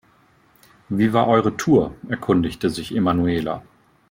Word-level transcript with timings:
Wie 0.89 1.13
war 1.13 1.27
eure 1.27 1.55
Tour?, 1.57 1.93
erkundigte 2.09 2.71
sich 2.71 2.95
Emanuela. 2.95 3.61